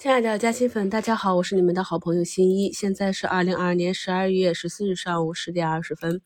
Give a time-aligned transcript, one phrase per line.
[0.00, 2.72] 亲爱的嘉兴粉，大家好，我是你们的好朋友新一。
[2.72, 6.22] 现在是二零二二年十二月十四日上午十点二十分。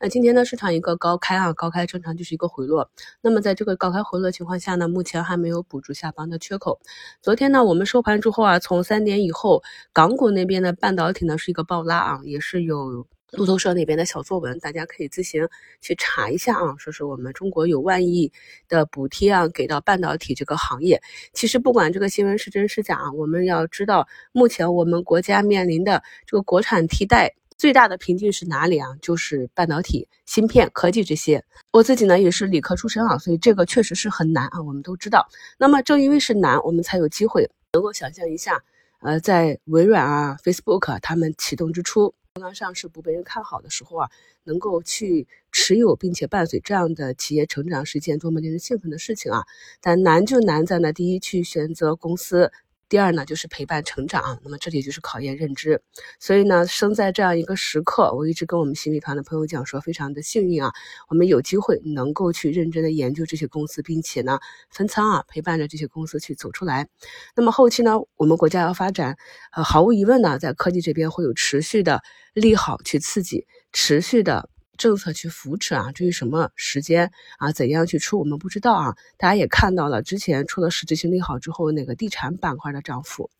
[0.00, 2.90] 那今天呢，市场一个高开啊，高开正常就是一个回落。
[3.20, 6.80] 那么在这个高开回落情况下呢，目前还没有补足下方的缺口。
[7.22, 9.62] 昨天呢，我们收盘之后啊，从三点以后，
[9.92, 13.06] 港股那边的半导体呢是一个暴拉啊，也是有。
[13.32, 15.48] 路透社那边的小作文，大家可以自行
[15.80, 16.74] 去查一下啊。
[16.76, 18.30] 说是我们中国有万亿
[18.68, 21.00] 的补贴啊，给到半导体这个行业。
[21.32, 28.88] 其实不管这个新闻是真是假啊，我们要知道，目前我们国家面临的这个国产替代最大的瓶颈是哪里啊？
[29.00, 31.42] 就是半导体、芯片、科技这些。
[31.72, 34.60] 我自己呢也是理科出身啊，所以这个确实是很难啊。
[34.60, 38.62] 我们都知道，那么正因为是难，我们才有机会能够想象一下，
[39.00, 42.14] 呃，在微软啊、Facebook 他们启动之初。
[42.34, 44.10] 刚刚上市不被人看好的时候啊，
[44.44, 49.44] 能够去持有并且伴随这样的企业成长是一件多么令人兴奋的事情啊！
[49.82, 52.50] 但难就难在呢，第一去选择公司。
[52.92, 55.80] 第二呢，就是陪伴成长，那么这里就是考验认知。
[56.20, 60.74] 所以呢，生在这样一个时刻，我一直跟我们新米团的朋友讲说，非常的幸运啊，
[61.08, 66.86] 我们有机会能够去认真的研究这些公司，并且呢，分仓啊，陪伴着这些公司去走出来。
[67.34, 69.16] 那么后期呢，我们国家要发展，
[69.56, 72.02] 呃，毫无疑问呢，在科技这边会有持续的
[72.34, 74.51] 利好去刺激，持续的。
[74.82, 78.96] 政策去扶持啊，至于什么时间啊，怎样去出，我们不知道啊。
[79.16, 83.30] 大家也看到了，之前出了实质性利好之后，那个地产板块的涨幅。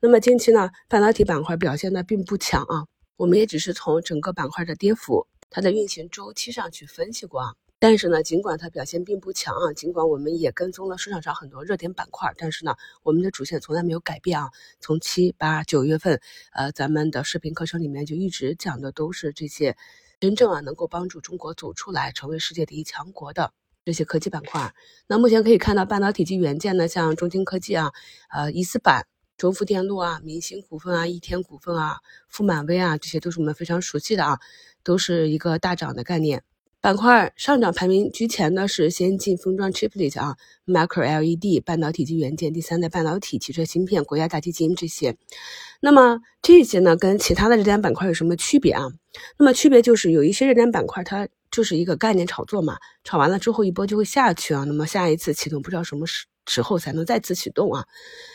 [0.00, 2.86] 那么近期呢，半导体板块表现的并不强啊。
[3.18, 7.52] 我们也只是从整个板块的跌幅、它的运行周期上去分析过啊。
[7.78, 14.48] 但是呢，尽管它表现并不强啊，尽管我们也跟踪了市场上很多热点板块，但是呢，我们的主线从来没有改变啊。
[14.80, 16.22] 从七八九月份，
[16.54, 19.76] 呃，咱们的视频课程里面就一直讲的都是这些。
[20.18, 23.52] 真正啊能够帮助中国走出来，成为世界第一强国的
[23.84, 24.74] 这些科技板块，
[25.06, 27.92] 那目前可以看到半导体及元件呢，像中芯科技啊、
[28.30, 34.40] 呃一四板、中富电路啊、明星股份啊、易天股份啊、富满威啊，这些都是我们非常熟悉的啊，
[34.82, 36.42] 都是一个大涨的概念。
[36.80, 40.36] 板块上涨排名居前的是先进封装 Chiplet 啊
[40.66, 45.16] ，Micro LED 半导体及元件，第三代半导体、汽车芯片、国家大基金这些。
[45.80, 48.86] 那么这些呢，跟其他的热点板块有什么区别啊？
[49.36, 57.84] 那么区别就是有一些热点板块它就是一个概念炒作嘛，炒完了之后一波就会下去啊，那么下一次启动不知道什么时时候才能再次启动啊。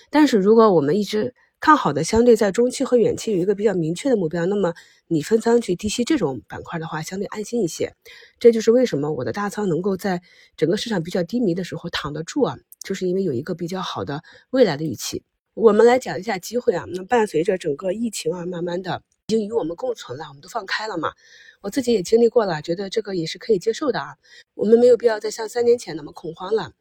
[0.10, 4.74] 但是如果我们一直看好的相对在中期和远期有一个比较明确的目标，那么
[5.06, 7.94] 你分仓去低吸这种板块的话，相对安心一些。
[8.40, 10.24] 这就是为什么我的大仓能够在
[10.58, 15.24] 整个市场比较低迷的时候躺得住啊，就是因为有一个比较好的未来的预期。
[15.54, 21.14] 我们来讲一下机会啊，那伴随着整个疫情啊，慢慢的已经与我们共存了，我们都放开了嘛。
[21.62, 24.16] 我自己也经历过了，觉得这个也是可以接受的啊。
[24.56, 26.72] 我们没有必要再像三年前那么恐慌了。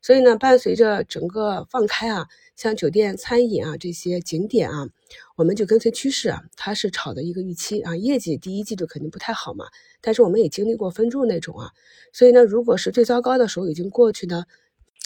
[0.00, 2.28] 所以呢，伴随着整个放开啊。
[2.58, 4.88] 像酒店、餐饮啊这些景点啊，
[5.36, 9.66] 我们就跟随趋势啊，它是炒的一个预期啊，业绩第一季度肯定不太好嘛。
[10.00, 11.70] 但是我们也经历过分注那种啊，
[12.12, 14.42] 所以呢，如果是最糟糕的时候已经过去呢，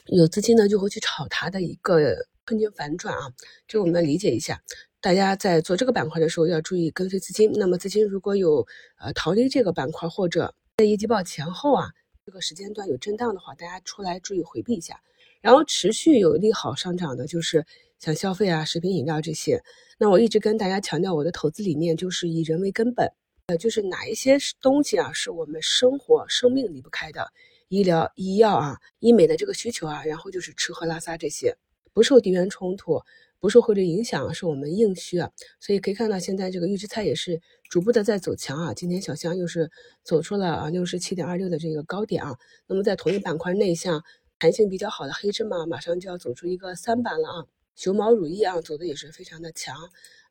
[0.06, 3.30] 有资金呢就会去炒它的一个空间反转啊，
[3.69, 4.62] 这我们理解一下。
[5.02, 7.52] 大家在做这个板块的时候要注意跟随资金。
[7.52, 8.66] 那么资金如果有
[8.98, 11.90] 呃逃离这个板块或者在业绩报前后啊
[12.24, 15.02] 这个时间段有震荡的话，大家出来注意回避一下。
[15.42, 17.66] 然后持续有利好上涨的，就是
[17.98, 19.62] 像消费啊、食品饮料这些。
[19.98, 23.12] 那我一直跟大家强调，我的投资理念就是以人为根本，
[23.47, 27.32] 呃，就是哪一些东西啊，是我们生活、生命离不开的，
[27.69, 31.56] 医疗、医药啊、医美的这个需求啊，然后就是吃喝拉撒这些，
[31.92, 33.00] 不受地缘冲突、
[33.41, 35.31] 不受汇率影响，是我们硬需啊。
[35.60, 38.75] 所以可以看到，现在这个预制菜也是逐步的在走强啊。
[38.75, 39.70] 今天小香又是
[40.04, 42.36] 走出了啊六十七点二六的这个高点啊。
[42.66, 44.02] 那么在同一板块内，像
[44.42, 49.76] 弹性比较好的黑芝麻马上就要走出一个三板了啊，熊猫乳业啊走的也是非常的强，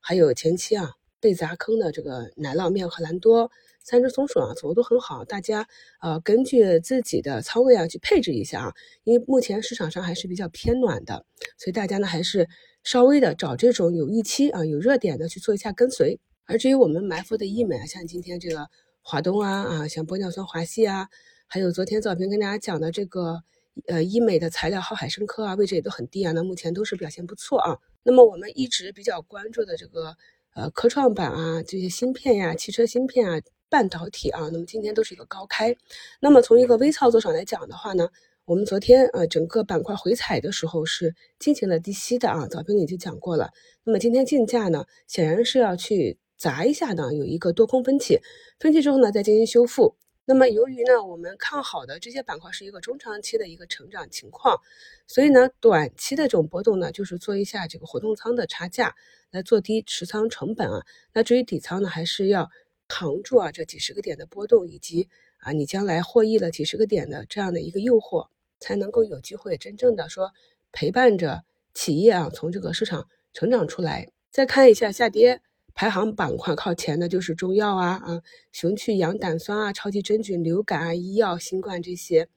[0.01, 3.49] 还有前期啊被砸坑的这个奶酪面和兰多、
[3.81, 5.65] 三只松鼠啊走的都很好，大家
[6.01, 8.73] 呃根据自己的仓位啊去配置一下啊，
[9.05, 11.25] 因为目前市场上还是比较偏暖的，
[11.57, 12.49] 所以大家呢还是
[12.83, 16.19] 稍微的找这种有预期啊有热点的去做一下跟随。
[16.43, 18.67] 而至于我们埋伏的医美啊，像今天这个
[19.01, 21.07] 华东啊啊，像玻尿酸华系啊，
[21.47, 23.43] 还有昨天早评跟大家讲的这个。
[23.87, 27.77] 呃，医美的材料浩海生科啊，位置也都很低啊，那目前都是表现不错啊。
[28.03, 30.15] 那么我们一直比较关注的这个
[30.53, 35.75] 呃科创板啊，这些芯片呀、汽车芯片啊、半导体啊，那么今天都是一个高开。
[36.19, 38.09] 那么从一个微操作上来讲的话呢，
[38.45, 43.51] 我们昨天呃整个板块回踩的时候是进行了低吸的啊，早评里就讲过了。
[43.85, 48.19] 那么今天竞价呢，显然是要去砸一下的，有一个多空分歧，
[48.59, 49.95] 分歧之后呢再进行修复。
[50.31, 54.61] 那么由于呢，我们看好的这些板块是一个中长期的一个成长情况，
[55.05, 58.95] 所以呢，短期的这种波动呢，就是做一下这个活动仓的差价，
[59.31, 60.85] 来做低持仓成本啊。
[61.11, 62.49] 那至于底仓呢，还是要
[62.87, 70.31] 扛住啊这几十个点的波动，以及啊你将来获益了几十个点的这样的一个诱惑，才能够有机会真正的说
[70.71, 71.43] 陪伴着
[71.73, 74.07] 企业啊从这个市场成长出来。
[74.31, 75.41] 再看一下下跌。
[75.73, 78.21] 排行板块靠前的就是中药啊啊，
[78.51, 82.27] 雄去氧胆酸啊，超级真菌、流感啊，医药、新冠这些。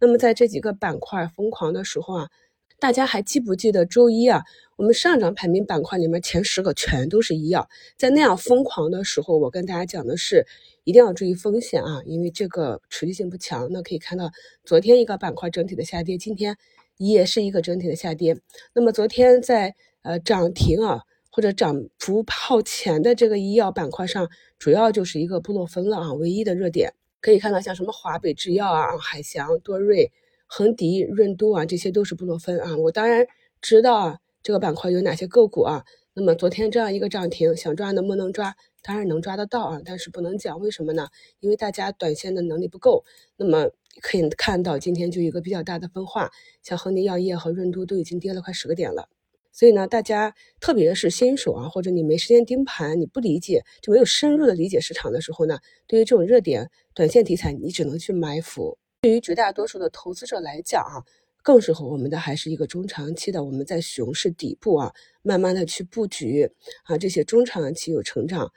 [0.00, 2.28] 那么在这几个板块疯狂的时候啊，
[2.78, 4.42] 大家还记不记得周一啊，
[4.76, 7.68] 我们上涨排名板块里面前十个全都是医药。
[7.96, 10.46] 在那样疯狂的时候，我跟大家讲的是
[10.84, 13.68] 一定要注意风险啊，因为这个持续性不强。
[13.70, 14.30] 那可以看到，
[14.64, 16.56] 昨天一个板块整体的下跌，今天
[16.98, 18.38] 也是一个整体的下跌。
[18.74, 21.04] 那么昨天在呃涨停啊。
[21.32, 26.92] 或者涨幅靠前的这个医药板块上，主要就是一个布洛芬了啊，唯一的热点
[27.22, 30.12] 可以看到，像什么华北制药啊、海翔、多瑞、
[30.46, 32.76] 恒迪、润都啊，这些都是布洛芬啊。
[32.76, 33.26] 我当然
[33.62, 35.84] 知道啊，这个板块有哪些个股啊。
[36.14, 38.54] 那么昨天这样一个涨停，想抓能不能抓？
[38.82, 41.08] 当然能抓得到啊，但是不能讲，为什么呢？
[41.40, 43.04] 因为大家短线的能力不够。
[43.38, 43.70] 那么
[44.02, 46.30] 可以看到，今天就一个比较大的分化，
[46.62, 49.08] 像恒迪药业和润都都已经跌了快十个点了。
[49.52, 58.78] 所以呢，大家特别是新手啊，或者你没时间盯盘，你不理解，就没有深入的理解市场的时候呢，对于这种热点短线题材，你只能去埋伏。
[59.02, 61.04] 对于绝大多数的投资者来讲啊，
[61.42, 66.50] 更适合我们的还是一个中长期的，我们在熊市底部啊，慢慢的去布局
[66.84, 68.50] 啊，这些中长期有成长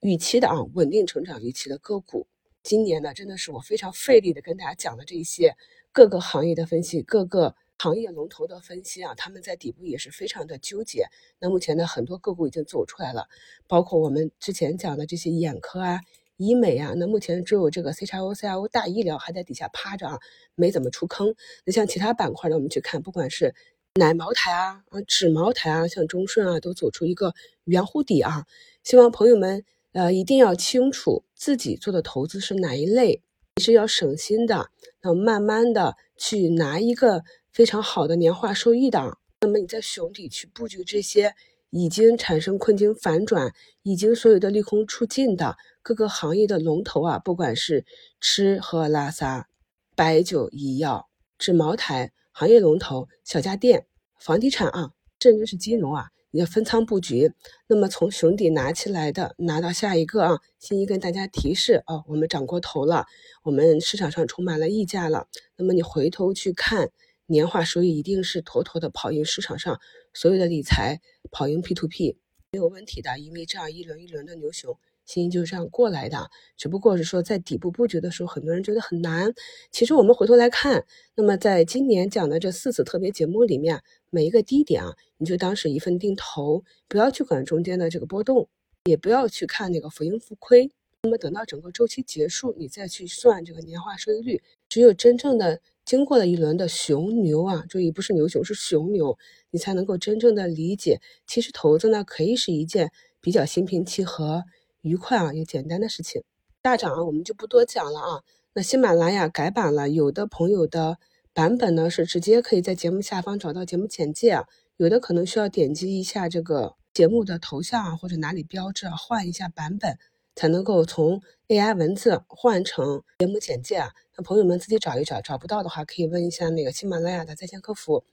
[0.00, 2.28] 预期的啊，稳定成长预期的个股。
[2.62, 5.56] 今年呢，真的是我非常费力的跟大家讲的这些
[5.90, 7.56] 各个行业的分析，各个。
[7.80, 11.06] 行业龙头的分析啊，他们在底部也是非常的纠结。
[11.38, 13.28] 那目前呢，很多个股已经走出来了，
[13.68, 16.00] 包括我们之前讲的这些眼科啊、
[16.38, 16.92] 医美啊。
[16.96, 20.18] 那目前只有这个 C 叉 O、C R O 大医疗还在底下趴着啊，
[20.56, 21.36] 没怎么出坑。
[21.64, 23.54] 那像其他板块呢，我们去看，不管是
[23.94, 27.32] 奶茅台啊、啊纸茅台啊，像中顺啊，都走出一个
[27.62, 28.44] 圆弧底啊。
[28.82, 33.22] 希望朋友们呃一定要清楚自己做的投资是哪一类，
[33.62, 34.70] 是要省心的，
[35.00, 37.22] 那慢慢的去拿一个。
[37.58, 41.34] 非常好的年化收益的，那么你在熊底去布局这些
[41.70, 43.52] 已经产生困境反转、
[43.82, 47.84] 已经所有的利空出尽的各个行业的龙头啊，不管是
[48.20, 49.48] 吃喝拉撒、
[49.96, 53.86] 白酒、医药、纸茅台行业龙头、小家电、
[54.20, 57.32] 房地产啊，甚至是金融啊，你要分仓布局。
[57.66, 63.06] 那么从熊底拿起来的，拿到下一个啊，新一跟大家提示啊，我们涨过头了，
[63.42, 65.26] 我们市场上充满了溢价了。
[65.56, 66.92] 那么你回头去看。
[67.30, 69.78] 年化收益一定是妥妥的跑赢市场上
[70.14, 72.16] 所有的理财，跑赢 P to P
[72.50, 76.30] 没有问题的，因为这样一轮一轮的牛熊，新兴就是这样过来的。
[76.56, 79.34] 只不过是说在底部布局的时候，很多人觉得很难。
[79.70, 80.86] 其实我们回头来看，
[81.16, 88.48] 那么在今年讲的这四次特别节目里面，每一个低点啊，你就当是一份定投，不要去管中间的这个波动，
[88.84, 90.70] 也不要去看那个浮盈浮亏。
[91.02, 95.60] 那么等到整个周期结束，你再去算这个年化收益率，只有真正的。
[95.88, 99.16] 经过了一轮的熊牛啊，注意不是牛熊是熊牛，
[99.50, 102.92] 你才能够真正的理解，其实投资呢可以是一件
[103.22, 104.44] 比较心平气和、
[104.82, 106.24] 愉快啊又简单的事情。
[106.60, 108.20] 大涨啊，我们就不多讲了啊。
[108.52, 110.98] 那喜马拉雅改版了，有的朋友的
[111.32, 114.44] 版本呢是直接可以在节目下方找到节目简介啊，
[114.76, 119.96] 有的可能需要点击一下这个节目的头像啊或者哪里标志啊换一下版本。
[120.38, 128.04] 才能够从 AI 文字换成节目简介啊，那朋友们自己找一找，找不到的话可以问一下那个喜马拉雅的在线客服。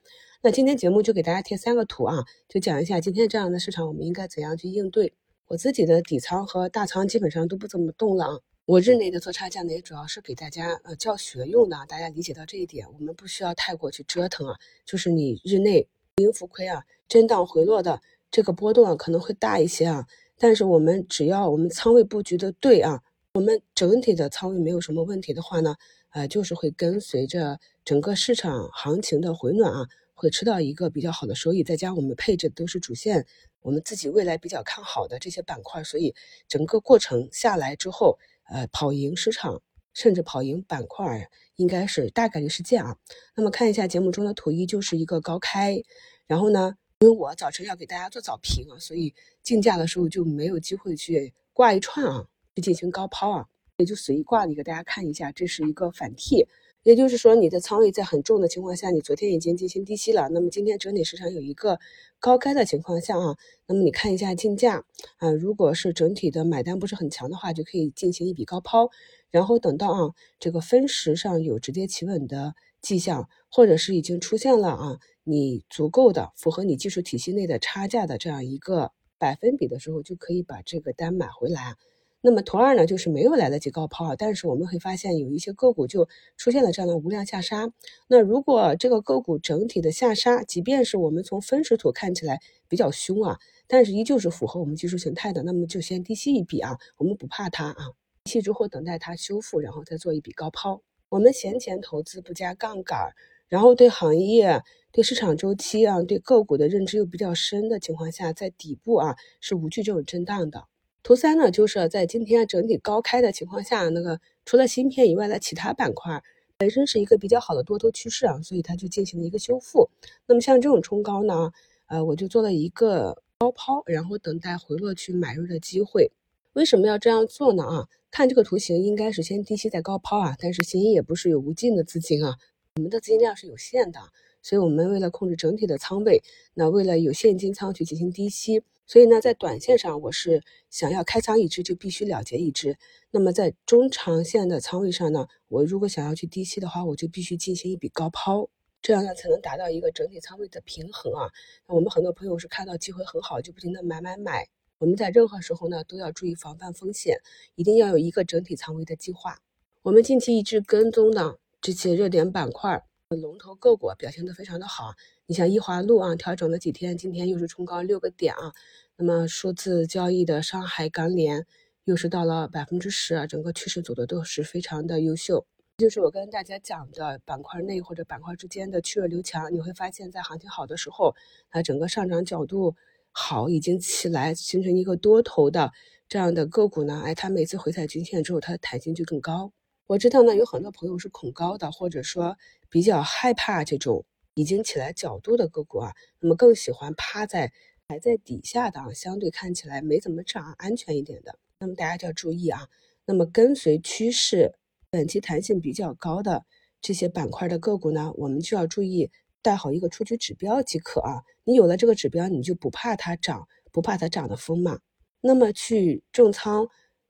[0.41, 5.13] 那今天节目就给大家贴三个图啊，就讲一下今天这样的市场我们应该怎样去应对。
[5.45, 18.01] 我自己的底仓和大仓基本上都不怎么动了啊，我日内的做差价呢也主要是给大家呃教学用的，大家理解到这一点，我们不需要太过去折腾啊，就是你日内盈浮亏啊，震荡回落的
[18.31, 20.07] 这个波动啊可能会大一些啊。
[20.37, 23.01] 但是我们只要我们仓位布局的对啊，
[23.33, 25.75] 我们整体的仓位没有什么问题的话呢，
[26.11, 31.63] 呃，就是会跟随着整个市场行情的回暖啊，会吃到一个比较好的收益。
[31.63, 33.25] 再加我们配置都是主线，
[33.61, 36.13] 我们自己未来比较看好的这些板块，所以
[36.47, 39.61] 整个过程下来之后，呃，跑赢市场，
[39.93, 42.97] 甚至跑赢板块，应该是大概率事件啊。
[43.35, 45.81] 那么看一下节目中的图一，就是一个高开，
[46.27, 46.75] 然后呢？
[47.05, 53.45] 因为我早晨要给大家做早评啊，所以竞价的时候就没有机会去挂一串啊，去进行高抛啊，
[53.77, 56.47] 也就随意挂了一个，大家看一下，这是一个反 T，
[56.81, 60.29] 也就是说，你的仓位在很重的情况下，你昨天已经进行低吸了。
[60.29, 61.79] 那么今天整体市场有一个
[62.19, 64.83] 高开的情况下啊，那么你看一下竞价
[65.17, 68.89] 啊，如果是整体的买单不是很强的话，就可以进行一笔高抛，
[69.35, 69.99] 然后等到啊
[70.39, 81.75] 这个分时上有直接企稳的迹象，或者是已经出现了啊你足够的符合你技术体系内的差价的这样一个百分比的时候，就可以把这个单买回来。
[82.21, 87.69] 那么图二呢，就是没有来得及高抛啊，但是我们会发现有一些个股就出现了这样的无量下杀。
[88.07, 92.39] 那如果这个个股整体的下杀，即便是我们从分时图看起来
[92.69, 93.37] 比较凶啊，
[93.67, 97.91] 但是依旧是符合我们技术形态的，那么就先低吸一笔啊，我们不怕它啊，
[98.25, 100.81] 低吸之后等待它修复，然后再做一笔高抛。
[101.09, 103.13] 我们闲钱投资不加杠杆，
[103.47, 110.65] 然后对行业、对市场周期啊、对个股的认知又比较深的情况下，在底部啊是无惧这种震荡的。
[111.03, 116.23] 图三呢，就是在今天整体高开的情况下，那个除了芯片以外的其他板块
[116.57, 119.91] 本身是一个比较好的多头趋势啊，所以它就进行了一个修复。
[120.25, 121.51] 那么像这种冲高呢，
[121.85, 126.11] 呃，我就做了一个高抛，然后等待回落去买入的机会。
[126.55, 127.63] 为什么要这样做呢？
[127.65, 132.37] 啊，看这个图形应该是先低吸再高抛啊，但是新一也不是有无尽的资金啊，
[132.77, 133.99] 我们的资金量是有限的，
[134.41, 138.63] 所以我们为了控制整体的仓位，那为了有现金仓去进行低吸。
[138.87, 142.77] 所以呢，在短线上，我是想要开仓一只就必须了结一只。
[143.11, 148.47] 那么在中长线的仓位上呢，我如果想要去低吸的话，我就必须进行一笔高抛，
[148.81, 151.27] 这样呢才能达到一个整体仓位的平衡啊。
[151.67, 154.47] 我们很多朋友是看到机会很好，就不停的买买买。
[154.77, 157.17] 我们在任何时候呢，都要注意防范风险，
[157.55, 159.39] 一定要有一个整体仓位的计划。
[159.83, 162.83] 我们近期一直跟踪的这些热点板块。
[163.09, 164.95] 龙头个股表现都非常的好，
[165.27, 168.51] 你像易华路啊，调整了几天，今天又是冲高六个点啊。
[168.97, 171.45] 那么数字交易的上海钢联
[171.83, 175.45] 又是到了百分之十啊，整个趋势走的都是非常的优秀。
[175.77, 181.15] 就是我跟大家讲的板块内或者板块之间的去弱留强，你会发现在行情好的时候，
[181.51, 182.75] 它整个上涨角度
[183.17, 185.71] 好，已经起来形成一个多头的
[186.09, 189.53] 这样的个股呢，哎，它每次回踩均线之后，它的弹性就更高。
[189.87, 192.35] 我知道呢，有很多朋友是恐高的，或者说
[192.69, 194.03] 比较害怕这种
[194.33, 197.53] 已经起来角度的个股啊，那么更喜欢趴在
[197.87, 201.39] 还在底下的啊，相对看起来没怎么涨、安全一点的。
[201.57, 202.67] 那么大家就要注意啊，
[203.05, 204.55] 那么跟随趋势、
[204.91, 206.43] 短期弹性比较高的
[206.81, 209.09] 这些板块的个股呢，我们就要注意
[209.45, 211.21] 带好一个出局指标即可啊。
[211.43, 214.79] 你有了这个指标，你就不怕它涨，不怕它涨的疯嘛。
[215.21, 216.67] 那么去重仓。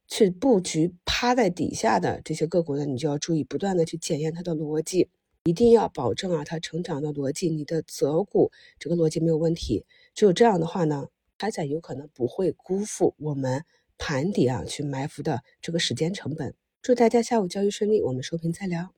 [0.07, 5.09] 去布局趴在底下的这些个股呢，你就要注意不断的去检验它的逻辑，
[5.45, 9.83] 一定要保证啊它成长的逻辑，你的择股这个逻辑没有问题。
[10.13, 11.07] 只有这样的话呢，
[11.39, 13.65] 它才有可能不会辜负我们
[13.97, 16.53] 盘底啊去埋伏的这个时间成本。
[16.83, 18.94] 祝大家下午交易顺利，我们收评再聊。